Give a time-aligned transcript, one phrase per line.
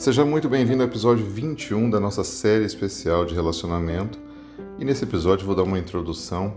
[0.00, 4.18] Seja muito bem-vindo ao episódio 21 da nossa série especial de relacionamento.
[4.78, 6.56] E nesse episódio vou dar uma introdução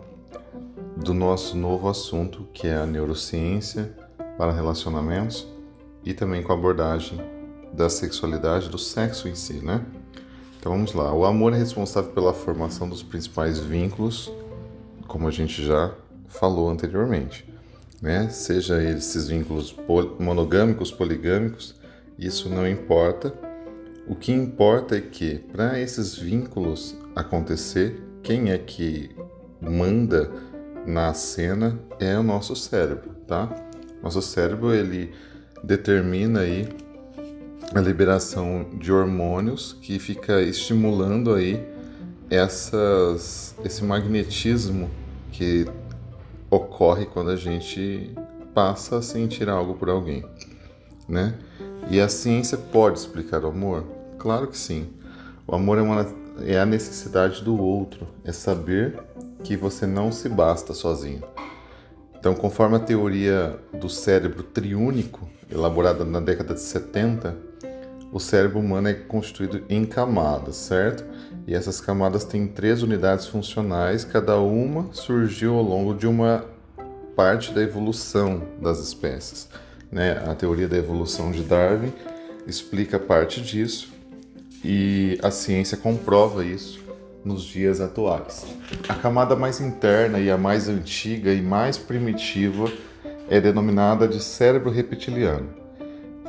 [0.96, 3.94] do nosso novo assunto, que é a neurociência
[4.38, 5.46] para relacionamentos
[6.06, 7.20] e também com a abordagem
[7.74, 9.85] da sexualidade, do sexo em si, né?
[10.57, 11.13] Então vamos lá.
[11.13, 14.31] O amor é responsável pela formação dos principais vínculos,
[15.06, 15.94] como a gente já
[16.30, 17.45] falou anteriormente,
[18.02, 18.30] né?
[18.30, 19.75] Seja esses vínculos
[20.17, 21.82] monogâmicos, poligâmicos,
[22.17, 23.34] isso não importa.
[24.08, 29.12] O que importa é que, para esses vínculos acontecer, quem é que
[29.62, 30.30] manda
[30.85, 33.49] na cena é o nosso cérebro, tá?
[34.02, 35.13] Nosso cérebro ele
[35.63, 36.68] determina aí
[37.73, 41.66] a liberação de hormônios que fica estimulando aí
[42.30, 44.90] essas, esse magnetismo
[45.32, 45.66] que
[46.49, 48.12] ocorre quando a gente
[48.54, 50.23] passa a sentir algo por alguém,
[51.07, 51.35] né?
[51.89, 53.84] E a ciência pode explicar o amor?
[54.17, 54.89] Claro que sim.
[55.45, 56.07] O amor é, uma,
[56.45, 58.99] é a necessidade do outro, é saber
[59.43, 61.21] que você não se basta sozinho.
[62.17, 67.36] Então, conforme a teoria do cérebro triúnico, elaborada na década de 70,
[68.14, 71.03] o cérebro humano é constituído em camadas, certo?
[71.45, 76.45] E essas camadas têm três unidades funcionais, cada uma surgiu ao longo de uma
[77.16, 79.50] parte da evolução das espécies.
[79.94, 80.24] Né?
[80.26, 81.94] A teoria da evolução de Darwin
[82.48, 83.94] explica parte disso
[84.66, 86.84] e a ciência comprova isso
[87.24, 88.44] nos dias atuais.
[88.90, 92.72] A camada mais interna e a mais antiga e mais primitiva
[93.30, 95.50] é denominada de cérebro reptiliano.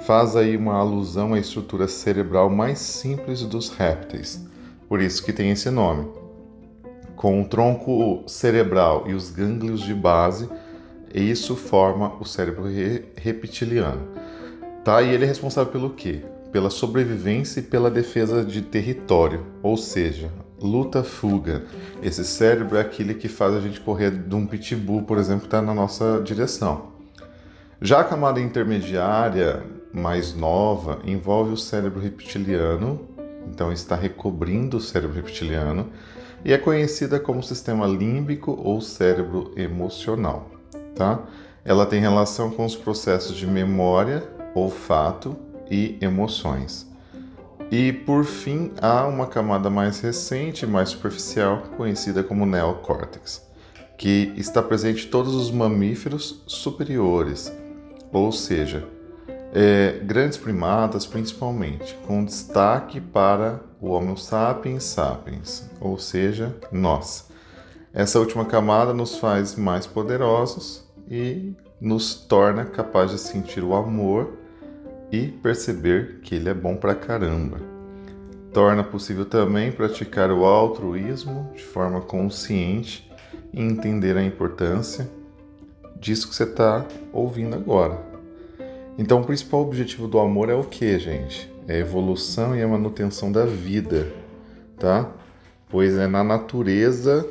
[0.05, 4.47] Faz aí uma alusão à estrutura cerebral mais simples dos répteis,
[4.87, 6.07] por isso que tem esse nome.
[7.17, 10.51] Com o tronco cerebral e os gânglios de base,
[11.15, 14.09] e isso forma o cérebro re reptiliano.
[14.85, 15.01] Tá?
[15.01, 16.23] E ele é responsável pelo quê?
[16.51, 20.31] Pela sobrevivência e pela defesa de território, ou seja,
[20.61, 21.63] luta-fuga.
[22.03, 25.47] Esse cérebro é aquele que faz a gente correr de um pitbull, por exemplo, que
[25.47, 26.93] está na nossa direção.
[27.81, 33.09] Já a camada intermediária, mais nova, envolve o cérebro reptiliano,
[33.49, 35.91] então está recobrindo o cérebro reptiliano,
[36.45, 40.54] e é conhecida como sistema límbico ou cérebro emocional
[40.95, 41.21] tá?
[41.65, 44.23] Ela tem relação com os processos de memória,
[44.55, 45.37] olfato
[45.71, 46.87] e emoções.
[47.71, 53.43] E por fim, há uma camada mais recente, mais superficial, conhecida como neocórtex,
[53.97, 57.51] que está presente em todos os mamíferos superiores,
[58.13, 58.87] ou seja,
[59.55, 67.29] é, grandes primatas principalmente, com destaque para o Homo sapiens sapiens, ou seja, nós.
[67.93, 74.33] Essa última camada nos faz mais poderosos e nos torna capaz de sentir o amor
[75.11, 77.59] e perceber que ele é bom pra caramba.
[78.53, 83.11] Torna possível também praticar o altruísmo de forma consciente
[83.53, 85.09] e entender a importância
[86.01, 88.01] disso que você está ouvindo agora.
[88.97, 91.53] Então, o principal objetivo do amor é o que, gente?
[91.67, 94.07] É a evolução e a manutenção da vida,
[94.79, 95.11] tá?
[95.69, 97.27] Pois é na natureza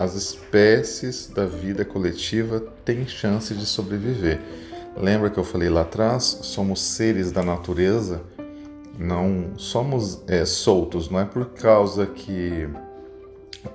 [0.00, 4.40] as espécies da vida coletiva têm chance de sobreviver.
[4.96, 6.38] Lembra que eu falei lá atrás?
[6.40, 8.22] Somos seres da natureza,
[8.98, 12.66] não somos é, soltos, não é por causa que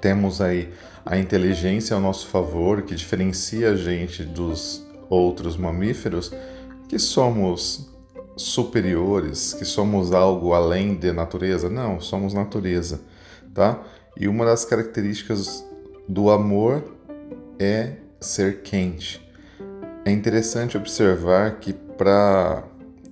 [0.02, 0.74] temos aí
[1.06, 6.34] a inteligência ao nosso favor, que diferencia a gente dos outros mamíferos,
[6.90, 7.88] que somos
[8.35, 11.69] superiores, que somos algo além de natureza.
[11.69, 13.00] Não, somos natureza,
[13.53, 13.80] tá?
[14.18, 15.64] E uma das características
[16.08, 16.84] do amor
[17.60, 19.22] é ser quente.
[20.04, 22.64] É interessante observar que para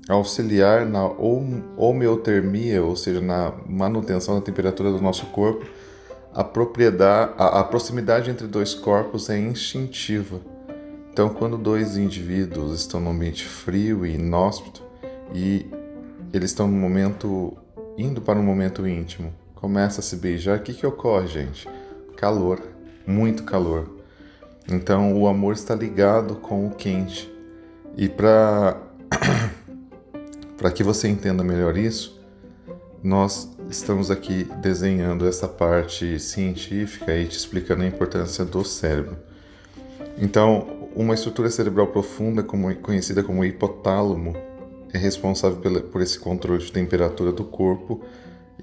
[0.09, 1.06] auxiliar na
[1.78, 5.66] homeotermia, ou seja, na manutenção da temperatura do nosso corpo,
[6.34, 10.40] a propriedade, a, a proximidade entre dois corpos é instintiva.
[11.12, 14.84] Então, quando dois indivíduos estão num ambiente frio e inóspito
[15.34, 15.66] e
[16.34, 17.56] eles estão no momento
[17.97, 21.70] indo para um momento íntimo, começa a se beijar, o que que ocorre, gente?
[22.17, 22.72] Calor
[23.05, 23.90] muito calor.
[24.67, 27.32] Então o amor está ligado com o quente.
[27.96, 28.82] E para
[30.58, 32.22] para que você entenda melhor isso,
[33.03, 39.17] nós estamos aqui desenhando essa parte científica e te explicando a importância do cérebro.
[40.17, 44.35] Então, uma estrutura cerebral profunda, como, conhecida como hipotálamo,
[44.94, 48.02] é responsável por esse controle de temperatura do corpo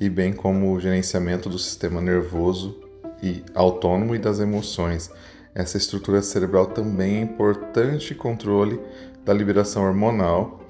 [0.01, 2.81] e bem como o gerenciamento do sistema nervoso
[3.23, 5.11] e autônomo e das emoções.
[5.55, 8.81] Essa estrutura cerebral também é importante controle
[9.25, 10.61] da liberação hormonal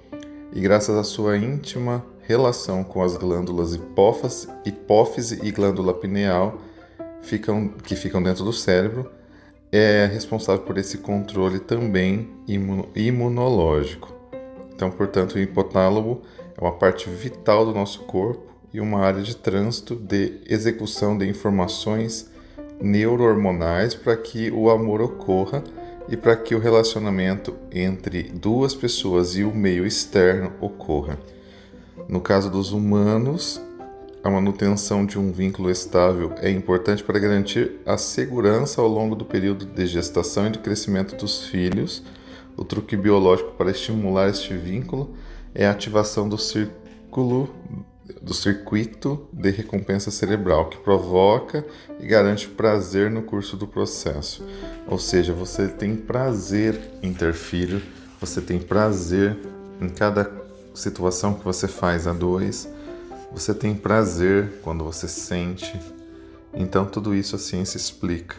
[0.53, 6.59] e graças à sua íntima relação com as glândulas hipófise, hipófise e glândula pineal,
[7.23, 9.11] ficam, que ficam dentro do cérebro,
[9.73, 12.29] é responsável por esse controle também
[12.95, 14.13] imunológico.
[14.75, 16.23] Então, portanto, o hipotálamo
[16.57, 21.29] é uma parte vital do nosso corpo e uma área de trânsito de execução de
[21.29, 22.31] informações
[22.81, 25.63] neurohormonais para que o amor ocorra
[26.09, 31.19] e para que o relacionamento entre duas pessoas e o meio externo ocorra.
[32.09, 33.61] No caso dos humanos,
[34.23, 39.25] a manutenção de um vínculo estável é importante para garantir a segurança ao longo do
[39.25, 42.03] período de gestação e de crescimento dos filhos.
[42.57, 45.15] O truque biológico para estimular este vínculo
[45.55, 47.49] é a ativação do círculo
[48.21, 51.65] do circuito de recompensa cerebral, que provoca
[51.99, 54.45] e garante prazer no curso do processo.
[54.87, 57.83] Ou seja, você tem prazer em ter filho,
[58.21, 59.37] você tem prazer
[59.81, 60.31] em cada
[60.75, 62.69] situação que você faz a dois,
[63.33, 65.79] você tem prazer quando você sente.
[66.53, 68.37] Então, tudo isso a ciência explica.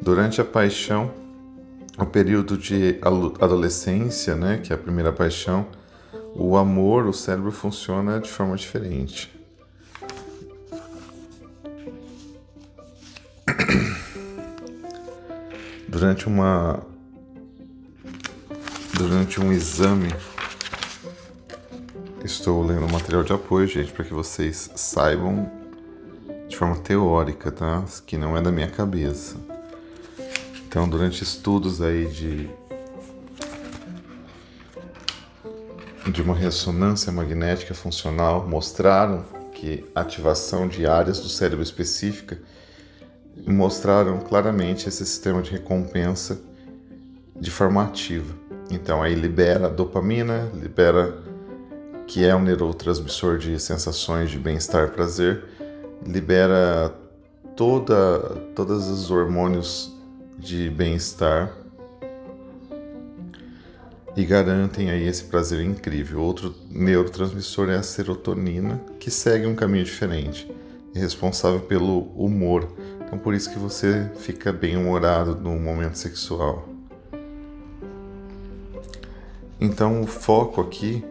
[0.00, 1.10] Durante a paixão,
[1.98, 2.98] o período de
[3.40, 5.66] adolescência, né, que é a primeira paixão,
[6.34, 9.30] o amor, o cérebro funciona de forma diferente.
[15.88, 16.82] Durante uma
[18.96, 20.08] durante um exame
[22.24, 25.50] estou lendo material de apoio, gente, para que vocês saibam
[26.48, 27.84] de forma teórica, tá?
[28.06, 29.36] Que não é da minha cabeça.
[30.66, 32.48] Então, durante estudos aí de
[36.10, 42.38] de uma ressonância magnética funcional mostraram que ativação de áreas do cérebro específica
[43.46, 46.40] mostraram claramente esse sistema de recompensa
[47.40, 48.34] de forma ativa.
[48.70, 51.22] Então aí libera dopamina, libera
[52.06, 55.44] que é um neurotransmissor de sensações de bem-estar, prazer,
[56.06, 56.94] libera
[57.56, 58.20] toda
[58.54, 59.92] todos os hormônios
[60.38, 61.63] de bem-estar
[64.16, 66.20] e garantem aí esse prazer incrível.
[66.20, 70.50] Outro neurotransmissor é a serotonina, que segue um caminho diferente,
[70.94, 72.68] é responsável pelo humor.
[73.04, 76.68] Então por isso que você fica bem humorado no momento sexual.
[79.60, 81.04] Então o foco aqui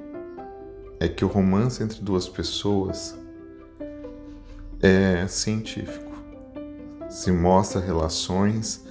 [1.00, 3.18] é que o romance entre duas pessoas
[4.82, 6.12] é científico.
[7.10, 8.86] Se mostra relações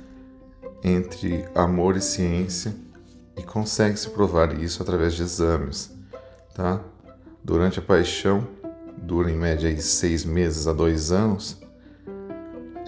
[0.82, 2.74] entre amor e ciência
[3.36, 5.90] e consegue-se provar isso através de exames,
[6.54, 6.80] tá?
[7.42, 8.46] Durante a paixão,
[8.96, 11.58] dura em média de seis meses a dois anos,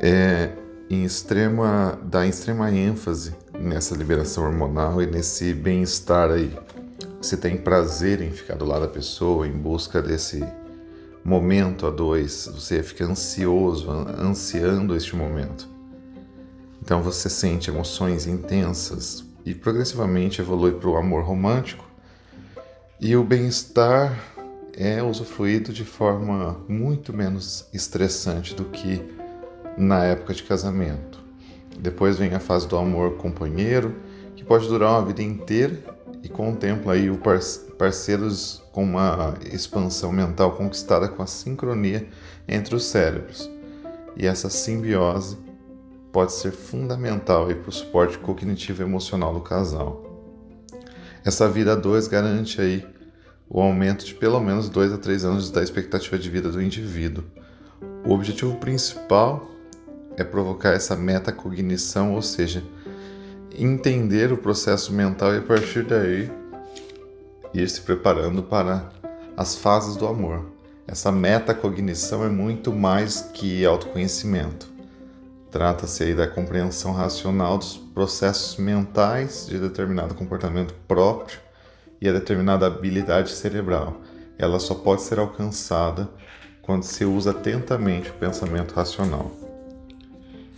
[0.01, 0.53] é
[0.89, 6.57] em extrema, dá extrema ênfase nessa liberação hormonal e nesse bem-estar aí.
[7.21, 10.45] Você tem prazer em ficar do lado da pessoa, em busca desse
[11.25, 15.67] momento a dois, você fica ansioso, ansiando este momento.
[16.83, 21.85] Então você sente emoções intensas, e progressivamente evolui para o amor romântico.
[23.01, 24.19] E o bem-estar
[24.77, 29.01] é usufruído de forma muito menos estressante do que
[29.77, 31.23] na época de casamento.
[31.79, 33.95] Depois vem a fase do amor companheiro,
[34.37, 35.83] que pode durar uma vida inteira
[36.23, 37.21] e contempla aí o
[37.77, 42.09] parceiros com uma expansão mental conquistada com a sincronia
[42.49, 43.51] entre os cérebros.
[44.17, 45.37] E essa simbiose
[46.15, 50.01] pode ser fundamental para o suporte cognitivo emocional do casal.
[51.25, 52.87] Essa vida a dois garante aí
[53.51, 57.25] o aumento de pelo menos 2 a 3 anos da expectativa de vida do indivíduo.
[58.07, 59.51] O objetivo principal
[60.17, 62.63] é provocar essa metacognição, ou seja,
[63.53, 66.31] entender o processo mental e a partir daí
[67.53, 68.89] ir se preparando para
[69.37, 70.47] as fases do amor.
[70.87, 74.74] Essa metacognição é muito mais que autoconhecimento.
[75.55, 81.39] Trata-se aí da compreensão racional dos processos mentais de determinado comportamento próprio
[82.01, 84.01] e a determinada habilidade cerebral.
[84.37, 86.11] Ela só pode ser alcançada
[86.61, 89.31] quando se usa atentamente o pensamento racional.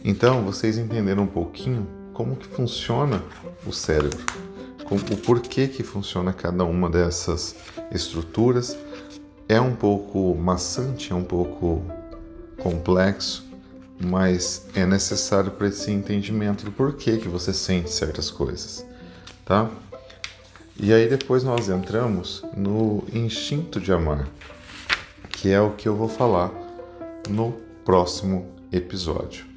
[0.03, 3.23] Então, vocês entenderam um pouquinho como que funciona
[3.67, 4.25] o cérebro,
[4.91, 7.55] o porquê que funciona cada uma dessas
[7.93, 8.75] estruturas.
[9.47, 11.83] É um pouco maçante, é um pouco
[12.57, 13.46] complexo,
[13.99, 18.85] mas é necessário para esse entendimento do porquê que você sente certas coisas,
[19.45, 19.71] tá?
[20.79, 24.29] E aí depois nós entramos no instinto de amar,
[25.31, 26.53] que é o que eu vou falar
[27.29, 27.53] no
[27.85, 29.56] próximo episódio.